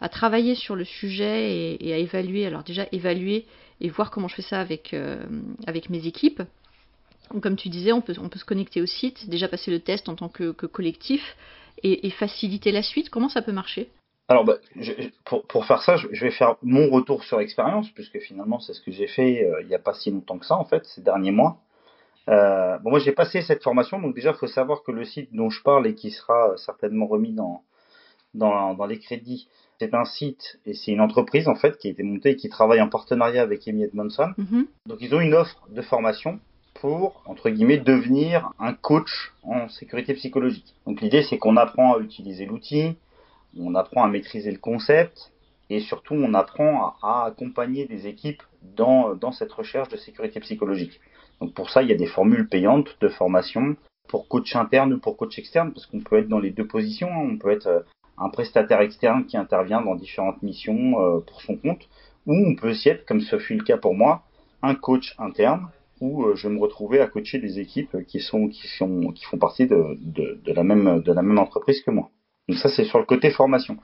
[0.02, 3.46] à travailler sur le sujet et, et, à évaluer, alors déjà évaluer
[3.82, 5.24] et voir comment je fais ça avec, euh,
[5.68, 6.42] avec mes équipes.
[7.32, 9.80] Donc, comme tu disais, on peut, on peut se connecter au site, déjà passer le
[9.80, 11.36] test en tant que, que collectif
[11.84, 13.10] et, et faciliter la suite.
[13.10, 13.90] Comment ça peut marcher?
[14.30, 14.58] Alors, bah,
[15.26, 18.82] pour, pour, faire ça, je, vais faire mon retour sur expérience, puisque finalement, c'est ce
[18.82, 21.02] que j'ai fait euh, il n'y a pas si longtemps que ça, en fait, ces
[21.02, 21.58] derniers mois.
[22.30, 25.34] Euh, bon, moi, j'ai passé cette formation, donc déjà, il faut savoir que le site
[25.34, 27.64] dont je parle et qui sera certainement remis dans,
[28.36, 29.48] dans, dans les crédits,
[29.80, 32.50] c'est un site et c'est une entreprise, en fait, qui a été montée et qui
[32.50, 34.34] travaille en partenariat avec Amy Edmondson.
[34.38, 34.66] Mm-hmm.
[34.86, 36.40] Donc, ils ont une offre de formation
[36.76, 40.76] pour, entre guillemets, devenir un coach en sécurité psychologique.
[40.86, 42.96] Donc, l'idée, c'est qu'on apprend à utiliser l'outil,
[43.58, 45.32] on apprend à maîtriser le concept
[45.70, 48.44] et surtout on apprend à, accompagner des équipes
[48.76, 51.00] dans, cette recherche de sécurité psychologique.
[51.40, 53.76] Donc pour ça, il y a des formules payantes de formation
[54.08, 57.10] pour coach interne ou pour coach externe, parce qu'on peut être dans les deux positions.
[57.10, 57.30] Hein.
[57.32, 57.82] On peut être euh,
[58.18, 61.88] un prestataire externe qui intervient dans différentes missions euh, pour son compte,
[62.26, 64.24] ou on peut aussi être, comme ce fut le cas pour moi,
[64.64, 65.70] un coach interne
[66.02, 69.26] où euh, je vais me retrouver à coacher des équipes qui sont qui sont qui
[69.26, 72.10] font partie de la même entreprise que moi.
[72.50, 73.78] Donc ça, c'est sur le côté formation.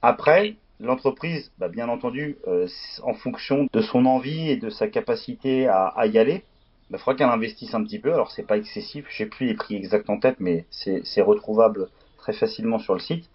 [0.00, 2.66] Après, l'entreprise, bah, bien entendu, euh,
[3.02, 6.42] en fonction de son envie et de sa capacité à, y aller,
[6.88, 8.14] il bah, faudra qu'elle investisse un petit peu.
[8.14, 11.90] Alors c'est pas excessif, je sais plus les prix exacts en tête, mais c'est retrouvable
[12.16, 13.28] très facilement sur le site,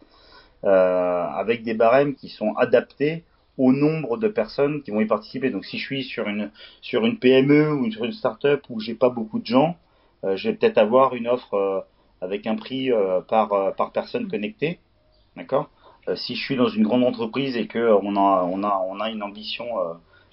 [0.63, 3.25] euh, avec des barèmes qui sont adaptés
[3.59, 5.51] au nombre de personnes qui vont y participer.
[5.51, 6.49] Donc si je suis sur une
[6.81, 9.77] sur une PME ou sur une start-up où j'ai pas beaucoup de gens,
[10.23, 11.85] euh, je vais peut-être avoir une offre
[12.21, 14.79] avec un prix euh, par, euh, par personne connectée.
[15.35, 15.69] D'accord?
[16.07, 18.99] Euh, Si je suis dans une grande entreprise et que on a, on a, on
[18.99, 19.65] a une ambition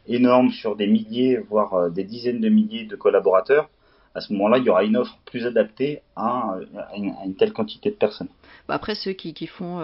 [0.07, 3.69] énorme sur des milliers, voire des dizaines de milliers de collaborateurs,
[4.15, 6.55] à ce moment-là, il y aura une offre plus adaptée à,
[6.97, 8.29] une, telle quantité de personnes.
[8.69, 9.81] Bah, après, ceux qui, qui font,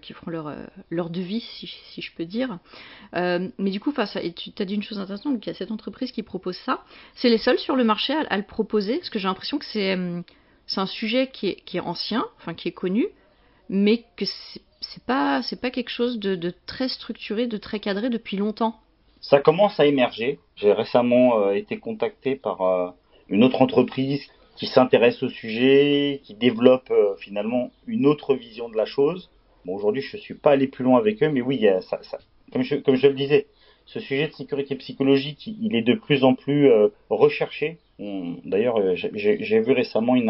[0.00, 0.50] qui feront leur,
[0.88, 2.58] leur devis, si, si, je peux dire.
[3.12, 5.72] mais du coup, et tu as dit une chose intéressante, donc il y a cette
[5.72, 6.84] entreprise qui propose ça.
[7.14, 9.66] C'est les seuls sur le marché à, à le proposer, parce que j'ai l'impression que
[9.66, 9.94] c'est
[10.66, 13.06] c'est un sujet qui est, ancien, enfin qui est connu,
[13.68, 18.36] mais que c'est pas c'est pas quelque chose de, très structuré, de très cadré depuis
[18.36, 18.76] longtemps.
[19.20, 20.38] Ça commence à émerger.
[20.56, 22.90] J'ai récemment euh, été contacté par euh,
[23.28, 24.22] une autre entreprise
[24.56, 29.30] qui s'intéresse au sujet, qui développe euh, finalement une autre vision de la chose.
[29.64, 31.66] Bon, aujourd'hui, je suis pas allé plus loin avec eux, mais oui,
[32.52, 33.46] comme, je, comme je le disais,
[33.84, 36.70] ce sujet de sécurité psychologique, il est de plus en plus
[37.10, 37.78] recherché.
[37.98, 40.28] D'ailleurs, euh, j'ai vu récemment une,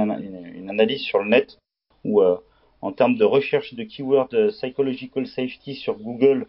[0.54, 1.58] une, analyse sur le net
[2.04, 2.36] où, euh,
[2.80, 6.46] en termes de recherche de keywords psychological safety sur Google,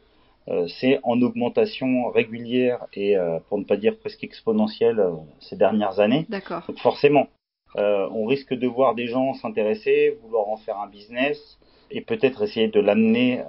[0.80, 3.15] c'est en augmentation régulière et,
[3.49, 5.03] pour ne pas dire presque exponentielle,
[5.41, 6.25] ces dernières années.
[6.30, 6.63] D'accord.
[6.67, 7.27] Donc forcément,
[7.75, 11.58] on risque de voir des gens s'intéresser, vouloir en faire un business
[11.91, 13.41] et peut-être essayer de l'amener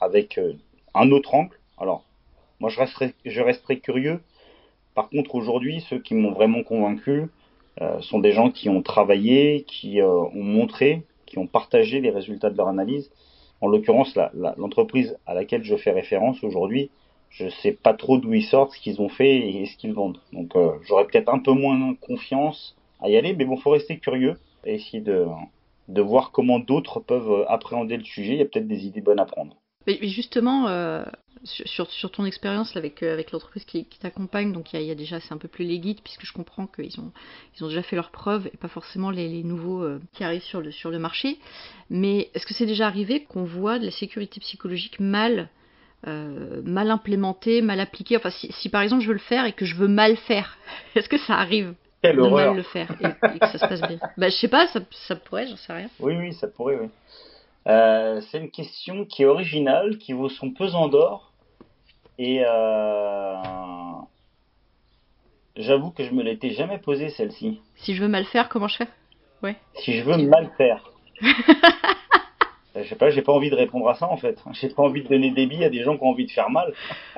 [0.00, 0.38] avec
[0.94, 1.58] un autre angle.
[1.78, 2.04] Alors,
[2.60, 4.20] moi, je resterai, je resterai curieux.
[4.94, 7.28] Par contre, aujourd'hui, ceux qui m'ont vraiment convaincu
[7.80, 12.10] euh, sont des gens qui ont travaillé, qui euh, ont montré, qui ont partagé les
[12.10, 13.10] résultats de leur analyse.
[13.60, 14.16] En l'occurrence,
[14.56, 16.90] l'entreprise à laquelle je fais référence aujourd'hui,
[17.30, 20.20] je sais pas trop d'où ils sortent, ce qu'ils ont fait et ce qu'ils vendent.
[20.32, 23.98] Donc, euh, j'aurais peut-être un peu moins confiance à y aller, mais bon, faut rester
[23.98, 28.34] curieux et essayer de voir comment d'autres peuvent appréhender le sujet.
[28.34, 29.56] Il y a peut-être des idées bonnes à prendre.
[29.86, 30.68] Mais justement,
[31.44, 35.20] sur, sur, ton expérience avec, euh, avec l'entreprise qui, t'accompagne, donc il y, a déjà,
[35.20, 37.12] c'est un peu plus les guides, puisque je comprends qu'ils ont,
[37.56, 40.42] ils ont déjà fait leurs preuves et pas forcément les, les nouveaux euh, qui arrivent
[40.42, 41.38] sur le, sur le marché.
[41.90, 45.48] Mais est-ce que c'est déjà arrivé qu'on voit de la sécurité psychologique mal,
[46.06, 48.16] euh, mal implémentée, mal appliquée?
[48.16, 50.56] Enfin, si, si, par exemple je veux le faire et que je veux mal faire,
[50.94, 53.98] est-ce que ça arrive de mal le faire et, que ça se passe bien?
[54.16, 55.90] Bah, Je sais pas, ça, ça pourrait, j'en sais rien.
[56.00, 56.88] Oui, oui, ça pourrait, oui.
[57.66, 61.34] C'est une question qui est originale, qui vaut son pesant d'or,
[62.18, 63.34] et euh,
[65.56, 67.60] j'avoue que je me l'étais jamais posée celle-ci.
[67.76, 68.88] Si je veux mal faire, comment je fais?
[69.42, 69.56] Ouais.
[69.74, 70.84] Si je veux mal faire.
[72.76, 74.38] je sais pas, j'ai pas envie de répondre à ça en fait.
[74.52, 76.50] J'ai pas envie de donner des billes à des gens qui ont envie de faire
[76.50, 76.72] mal.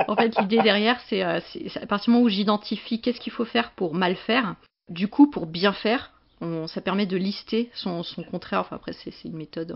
[0.09, 1.41] en fait, l'idée derrière, c'est euh,
[1.81, 4.55] à partir du moment où j'identifie qu'est-ce qu'il faut faire pour mal faire,
[4.89, 6.13] du coup, pour bien faire,
[6.67, 8.61] ça permet de lister son, contraire.
[8.61, 9.75] Enfin, après, c'est une méthode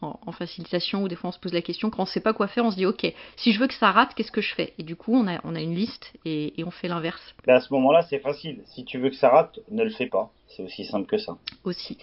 [0.00, 1.90] en, facilitation où des fois on se pose la question.
[1.90, 3.74] Quand on ne sait pas quoi faire, on se dit Ok, si je veux que
[3.74, 4.72] ça rate, qu'est-ce que je fais?
[4.78, 7.22] Et du coup, on a, on a une liste et, on fait l'inverse.
[7.46, 8.60] à ce moment-là, c'est facile.
[8.66, 10.30] Si tu veux que ça rate, ne le fais pas.
[10.48, 11.36] C'est aussi simple que ça.
[11.64, 11.98] Aussi.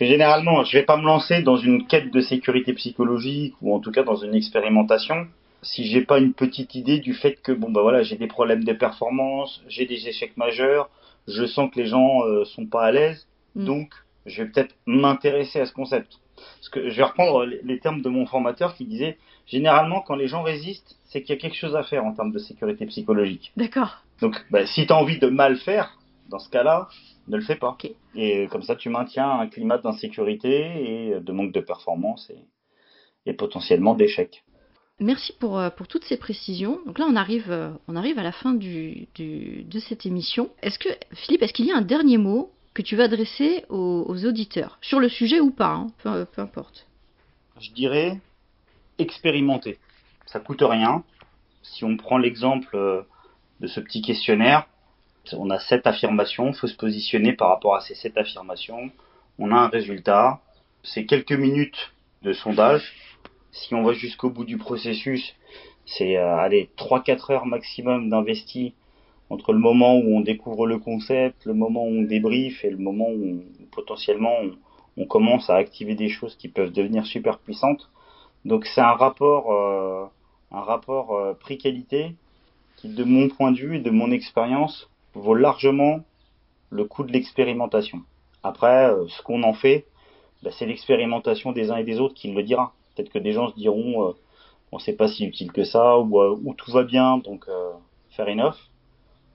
[0.00, 3.90] généralement, je vais pas me lancer dans une quête de sécurité psychologique ou en tout
[3.90, 5.26] cas dans une expérimentation
[5.62, 8.64] si j'ai pas une petite idée du fait que bon bah voilà j'ai des problèmes
[8.64, 10.88] de performance, j'ai des échecs majeurs,
[11.28, 13.64] je sens que les gens euh, sont pas à l'aise, Mm.
[13.64, 13.94] Donc,
[14.26, 16.18] je vais peut-être m'intéresser à ce concept.
[16.36, 20.26] Parce que je vais reprendre les termes de mon formateur qui disait généralement, quand les
[20.26, 23.52] gens résistent, c'est qu'il y a quelque chose à faire en termes de sécurité psychologique.
[23.56, 24.02] D'accord.
[24.20, 26.88] Donc, bah, si tu as envie de mal faire, dans ce cas-là,
[27.28, 27.76] ne le fais pas.
[28.14, 32.30] Et comme ça, tu maintiens un climat d'insécurité et de manque de performance
[33.26, 34.42] et, potentiellement d'échec.
[34.98, 36.80] Merci pour, euh, pour toutes ces précisions.
[36.84, 40.50] Donc là, on arrive, euh, on arrive à la fin du, de cette émission.
[40.62, 44.24] Est-ce que, Philippe, est-ce qu'il y a un dernier mot que tu vas adresser aux,
[44.24, 46.86] auditeurs, sur le sujet ou pas, hein, peu, importe.
[47.60, 48.18] Je dirais
[48.98, 49.78] expérimenter.
[50.26, 51.02] Ça coûte rien.
[51.62, 53.02] Si on prend l'exemple euh,
[53.60, 54.66] de ce petit questionnaire,
[55.32, 58.90] on a sept affirmations, il faut se positionner par rapport à ces sept affirmations.
[59.38, 60.40] On a un résultat,
[60.82, 62.94] c'est quelques minutes de sondage.
[63.52, 65.34] Si on va jusqu'au bout du processus,
[65.84, 68.74] c'est euh, allez 3-4 heures maximum d'investi
[69.30, 72.76] entre le moment où on découvre le concept, le moment où on débriefe et le
[72.76, 74.34] moment où, potentiellement
[74.96, 77.88] on, commence à activer des choses qui peuvent devenir super puissantes.
[78.44, 80.04] Donc c'est un rapport, euh,
[80.50, 82.14] un rapport euh, prix-qualité
[82.76, 86.00] qui, de mon point de vue et de mon expérience, vaut largement
[86.68, 88.02] le coût de l'expérimentation.
[88.42, 89.86] Après, euh, ce qu'on en fait,
[90.42, 92.74] bah, c'est l'expérimentation des uns et des autres qui le dira.
[92.94, 94.14] Peut-être que des gens se diront,
[94.72, 97.46] on ne sait pas si utile que ça, ou, ou tout va bien, donc
[98.10, 98.56] faire enough.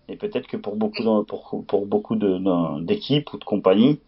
[0.07, 3.99] Et peut-être que pour beaucoup, pour, pour beaucoup d'équipes ou de compagnies,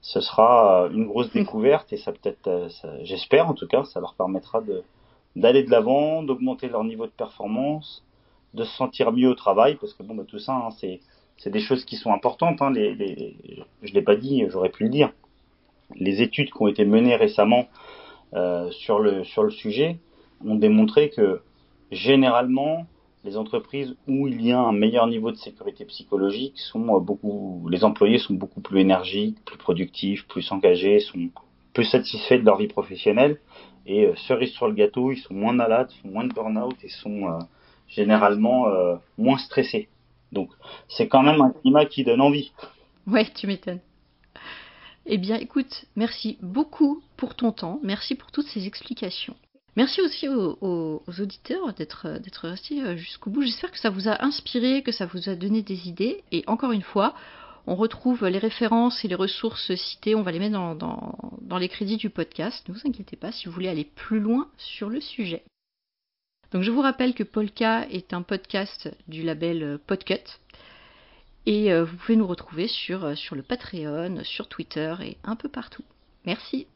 [0.00, 1.38] ce sera une grosse mm.
[1.38, 2.68] découverte et ça peut-être, euh,
[3.02, 4.82] j'espère en tout cas, ça leur permettra de
[5.36, 8.04] d'aller de l'avant, d'augmenter leur niveau de performance,
[8.52, 11.00] de se sentir mieux au travail, parce que bon, bah, tout ça, hein, c'est
[11.38, 12.62] c'est des choses qui sont importantes.
[12.62, 13.36] Hein, les, les,
[13.82, 15.10] je l'ai pas dit, j'aurais pu le dire.
[15.96, 17.66] Les études qui ont été menées récemment
[18.34, 19.98] euh, sur le sur le sujet
[20.46, 21.40] ont démontré que
[21.90, 22.86] généralement
[23.24, 27.66] les entreprises où il y a un meilleur niveau de sécurité psychologique sont euh, beaucoup,
[27.70, 31.30] les employés sont beaucoup plus énergiques, plus productifs, plus engagés, sont
[31.72, 33.40] plus satisfaits de leur vie professionnelle.
[33.86, 36.88] Et euh, cerise sur le gâteau, ils sont moins malades, font moins de burn-out et
[36.88, 37.38] sont euh,
[37.88, 38.66] généralement
[39.18, 39.88] moins stressés.
[40.32, 40.50] Donc
[40.88, 42.50] c'est quand même un climat qui donne envie.
[43.06, 43.80] Ouais, tu m'étonnes.
[45.06, 49.36] Eh bien, écoute, merci beaucoup pour ton temps, merci pour toutes ces explications.
[49.76, 53.42] Merci aussi aux, auditeurs d'être restés euh, jusqu'au bout.
[53.42, 56.22] J'espère que ça vous a inspiré, que ça vous a donné des idées.
[56.30, 57.14] Et encore une fois,
[57.66, 61.96] On retrouve les références et les ressources citées, on va les mettre dans, les crédits
[61.96, 62.68] du podcast.
[62.68, 65.44] Ne vous inquiétez pas si vous voulez aller plus loin sur le sujet.
[66.52, 70.40] Donc je vous rappelle que Polka est un podcast du label Podcut.
[71.46, 75.48] Et euh, vous pouvez nous retrouver euh, sur le Patreon, sur Twitter et un peu
[75.48, 75.84] partout.
[76.26, 76.66] Merci.